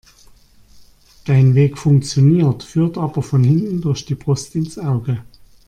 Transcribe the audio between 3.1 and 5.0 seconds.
von hinten durch die Brust ins